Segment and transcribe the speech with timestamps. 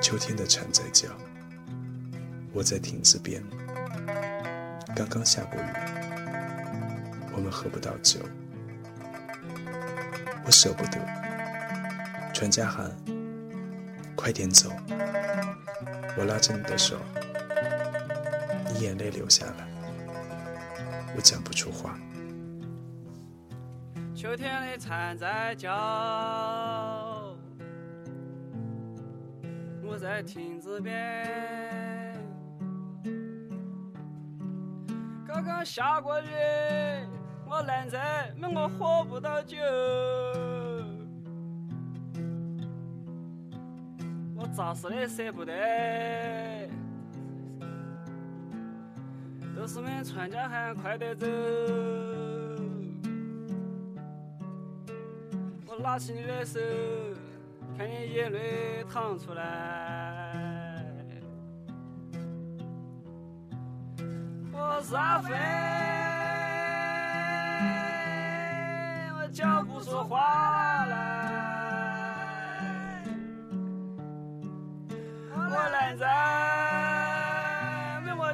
[0.00, 1.08] 秋天的蝉在叫，
[2.52, 3.42] 我在亭子边。
[4.94, 5.66] 刚刚下过雨，
[7.34, 8.20] 我们喝不到酒，
[10.44, 10.98] 我舍不得。
[12.34, 12.94] 船家喊
[14.22, 14.70] ：“快点走！”
[16.16, 16.96] 我拉着你的手，
[18.72, 19.66] 你眼泪流下来，
[21.16, 21.98] 我讲不出话。
[24.14, 25.74] 秋天的蝉在叫，
[29.82, 32.16] 我在亭子边。
[35.26, 36.28] 刚刚下过雨，
[37.50, 39.56] 我难在，问我喝不到酒。
[44.62, 45.52] 我咋死的舍不得，
[49.56, 51.26] 都是们船家喊快点走。
[55.66, 56.60] 我拉起你的手，
[57.76, 60.32] 看你眼泪淌出来。
[64.52, 65.34] 我是阿飞，
[69.18, 71.41] 我讲不出话来。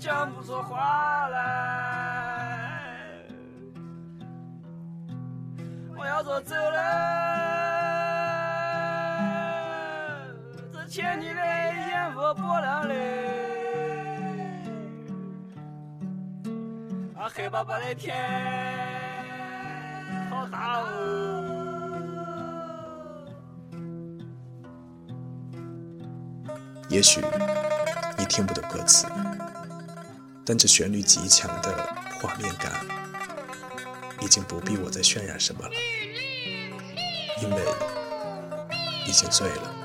[0.00, 1.38] 讲不出话来。
[5.94, 6.80] 我要说走了，
[10.72, 12.94] 这牵你的烟雾波浪里。
[17.14, 18.16] 啊，黑巴巴的天，
[20.30, 20.86] 好大哦！
[26.88, 27.20] 也许
[28.16, 29.06] 你听不懂歌词，
[30.50, 32.84] 但这旋律极强的画面感，
[34.20, 35.70] 已经不必我再渲染什么了，
[37.40, 37.62] 因为
[39.06, 39.76] 已经醉了。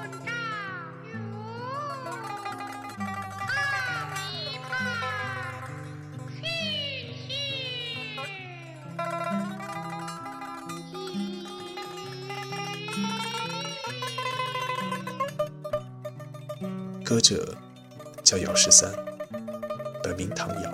[17.03, 17.55] 歌者
[18.23, 18.91] 叫姚十三，
[20.15, 20.71] 名唐尧。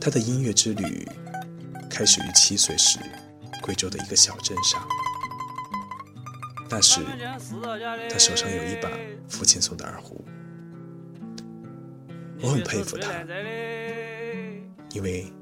[0.00, 1.06] 他的音乐之旅
[1.88, 2.98] 开始于七岁时，
[3.62, 4.86] 贵州的一个小镇上。
[6.68, 7.00] 那时，
[8.10, 8.88] 他手上有一把
[9.28, 10.24] 父亲送的二胡。
[12.40, 13.08] 我很佩服他，
[14.90, 15.32] 因为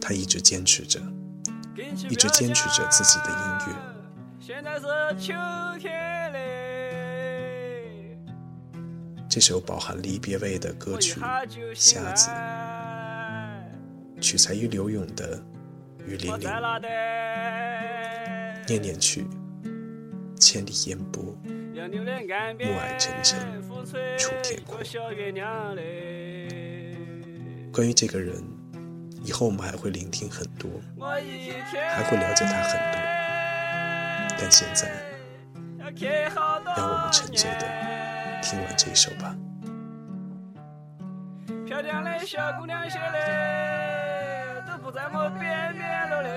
[0.00, 1.00] 他一直坚持着，
[2.10, 3.36] 一直坚持着自己的音
[3.68, 3.74] 乐。
[4.40, 4.84] 现在是
[5.18, 5.32] 秋
[5.78, 6.15] 天
[9.36, 11.20] 这首饱含离别味的歌曲
[11.74, 12.30] 《瞎子》，
[14.18, 15.36] 取材于柳永的
[16.06, 16.48] 《雨霖铃》。
[18.66, 19.26] 念念去，
[20.40, 23.38] 千里烟波，暮霭沉沉，
[24.16, 24.78] 楚天阔。
[27.70, 28.42] 关于这个人，
[29.22, 32.98] 以后我们还会聆听很多，还会了解他很多。
[34.40, 34.90] 但现在，
[36.74, 37.95] 让我们沉醉的。
[38.42, 39.34] 听完这一首吧。
[41.66, 46.28] 漂亮的小姑娘些嘞，都不在我边边了嘞。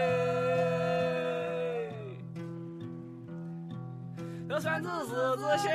[4.50, 5.70] 这算子日子些，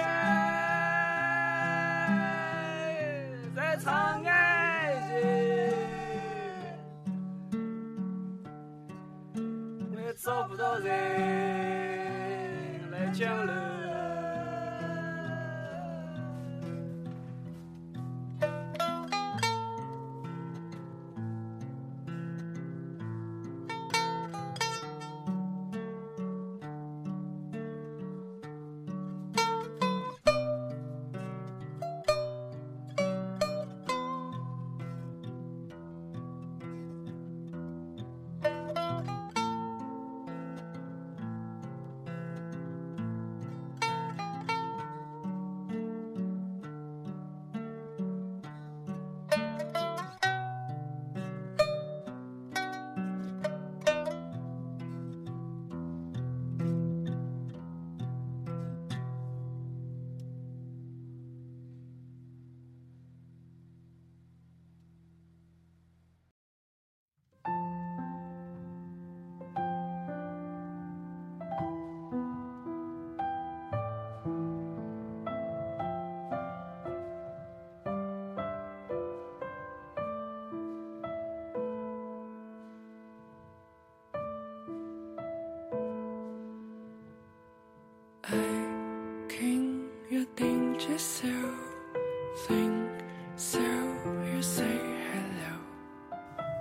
[3.54, 4.30] 在长安，
[9.92, 10.90] 我也找不到人
[12.90, 13.73] 来讲了。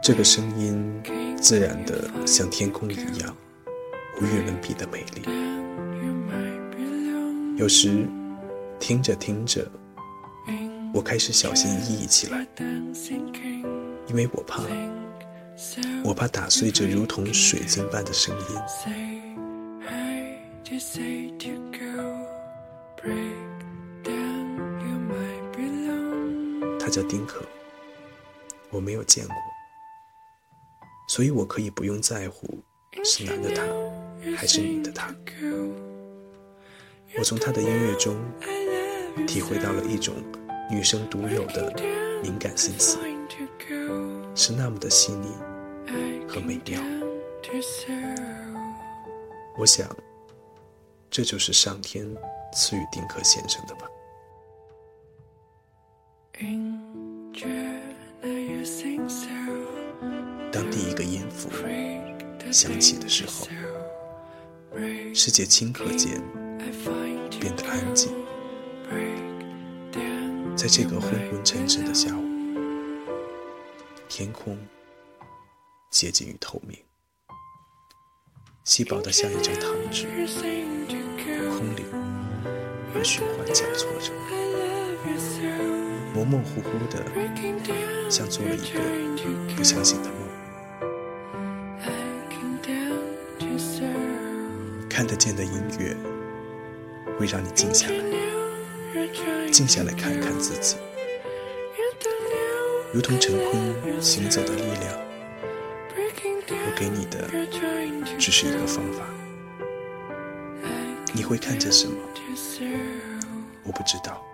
[0.01, 1.01] 这个声音
[1.39, 3.35] 自然的像天空一样，
[4.19, 5.21] 无与伦比的美丽。
[7.57, 8.07] 有时
[8.79, 9.69] 听着听着，
[10.93, 12.47] 我开始小心翼翼起来，
[14.07, 14.63] 因为我怕，
[16.03, 18.45] 我怕打碎这如同水晶般的声音。
[23.03, 23.43] Break.
[26.83, 27.41] 他叫丁克，
[28.69, 29.35] 我没有见过。
[31.07, 32.45] 所以我可以不用在乎
[33.05, 33.63] 是男的他
[34.35, 35.15] 还是女的他。
[37.17, 38.17] 我从他的音乐中
[39.25, 40.13] 体会到了一种
[40.69, 41.73] 女生独有的
[42.21, 42.97] 敏感心思，
[44.35, 45.29] 是那么的细腻
[46.27, 46.81] 和美妙。
[49.57, 49.87] 我想，
[51.09, 52.05] 这就是上天
[52.53, 53.87] 赐予丁克先生的吧。
[60.51, 61.49] 当第一个音符
[62.51, 63.47] 响起的时候，
[65.13, 66.21] 世界顷刻间
[67.39, 68.11] 变得安静。
[70.55, 72.23] 在这个昏昏沉沉的下午，
[74.07, 74.57] 天空
[75.89, 76.77] 接近于透明，
[78.63, 80.07] 稀薄的像一张糖纸，
[81.49, 81.83] 空灵
[82.95, 84.13] 而循环交错着，
[86.23, 87.03] 模模糊糊的，
[88.09, 88.79] 像做了一个
[89.55, 90.13] 不相信的梦。
[94.89, 95.97] 看得见的音乐
[97.17, 97.95] 会让你静下来，
[99.51, 100.77] 静下来看看自己，
[102.93, 104.97] 如同陈坤行走的力量。
[106.49, 107.27] 我给你的
[108.17, 109.05] 只是一个方法，
[111.13, 111.97] 你会看见什么？
[113.63, 114.25] 我不知道。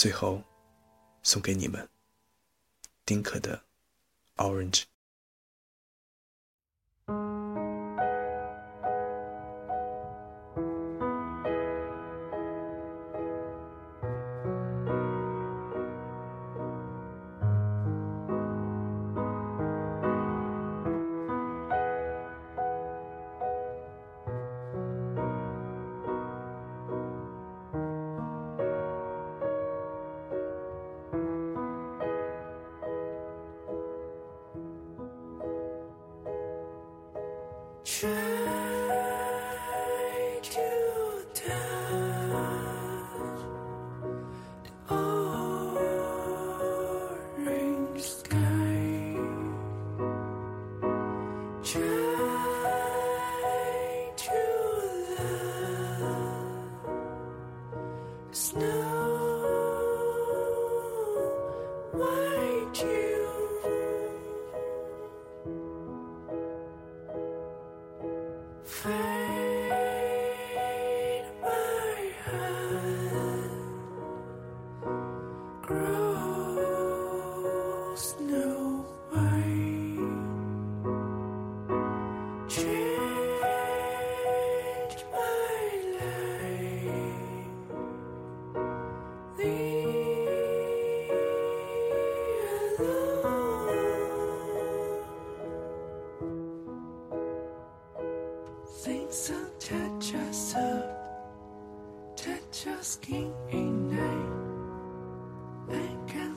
[0.00, 0.42] 最后，
[1.22, 1.86] 送给你们
[3.04, 3.62] 丁克的
[4.42, 4.84] 《Orange》。
[37.84, 38.79] 却。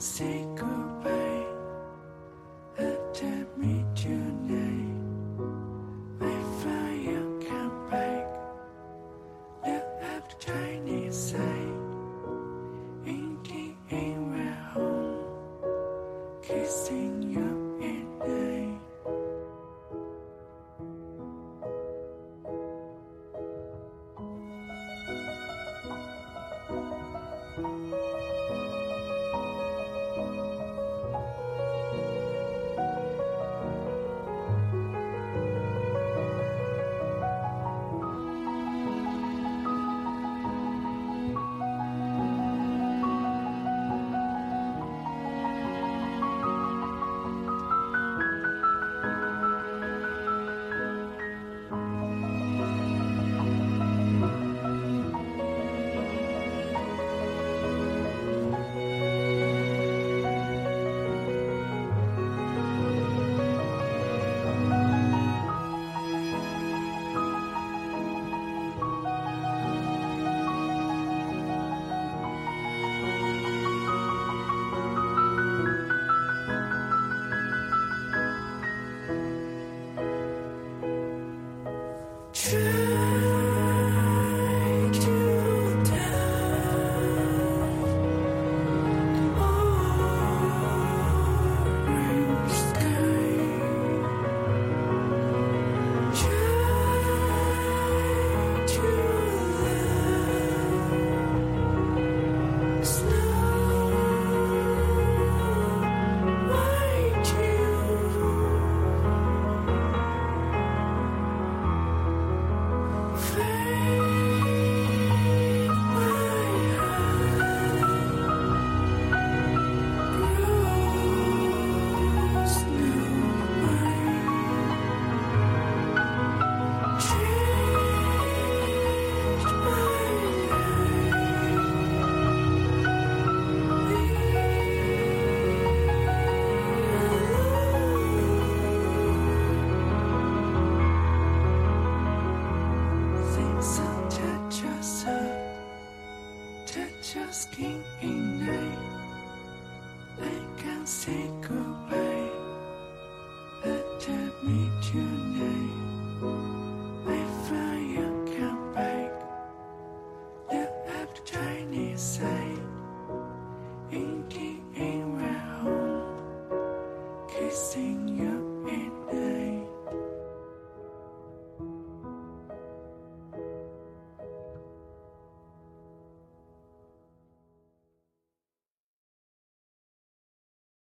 [0.04, 0.73] Secret.